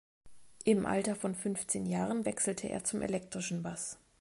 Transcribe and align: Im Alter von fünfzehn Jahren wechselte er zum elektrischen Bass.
Im 0.63 0.87
Alter 0.87 1.15
von 1.15 1.35
fünfzehn 1.35 1.85
Jahren 1.85 2.25
wechselte 2.25 2.67
er 2.67 2.83
zum 2.83 3.03
elektrischen 3.03 3.61
Bass. 3.61 3.99